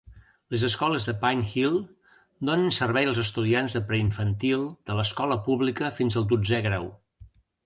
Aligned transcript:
Les 0.53 0.63
escoles 0.67 1.03
de 1.09 1.13
Pine 1.25 1.43
Hill 1.51 1.75
donen 2.49 2.73
servei 2.77 3.09
als 3.11 3.21
estudiants 3.25 3.77
de 3.77 3.83
preinfantil 3.93 4.65
de 4.89 4.97
l'escola 5.01 5.39
pública 5.51 5.93
fins 6.01 6.19
al 6.25 6.29
dotzè 6.35 6.63
grau. 6.71 6.91